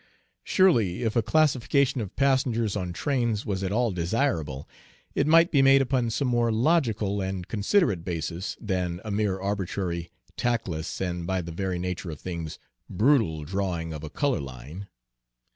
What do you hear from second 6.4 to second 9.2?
logical and considerate basis than a